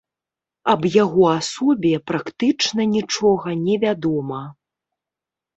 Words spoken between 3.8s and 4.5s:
вядома.